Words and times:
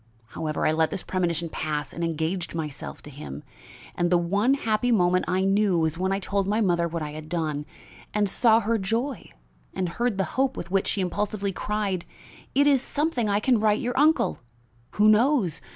However, 0.29 0.65
I 0.65 0.71
let 0.71 0.89
this 0.89 1.03
premonition 1.03 1.47
pass 1.47 1.93
and 1.93 2.03
engaged 2.03 2.55
myself 2.55 3.03
to 3.03 3.11
him, 3.11 3.43
and 3.93 4.09
the 4.09 4.17
one 4.17 4.55
happy 4.55 4.91
moment 4.91 5.25
I 5.27 5.43
knew 5.45 5.77
was 5.77 5.95
when 5.95 6.11
I 6.11 6.17
told 6.17 6.47
my 6.47 6.59
mother 6.59 6.87
what 6.87 7.03
I 7.03 7.11
had 7.11 7.29
done, 7.29 7.67
and 8.11 8.27
saw 8.27 8.61
her 8.61 8.79
joy 8.79 9.29
and 9.75 9.87
heard 9.89 10.17
the 10.17 10.23
hope 10.41 10.57
with 10.57 10.71
which 10.71 10.87
she 10.87 11.01
impulsively 11.01 11.51
cried: 11.51 12.05
'It 12.55 12.65
is 12.65 12.81
something 12.81 13.29
I 13.29 13.39
can 13.39 13.59
write 13.59 13.79
your 13.79 13.95
uncle. 13.95 14.39
Who 14.93 15.07
knows? 15.07 15.61